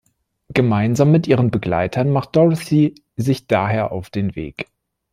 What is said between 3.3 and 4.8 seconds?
daher auf den Weg.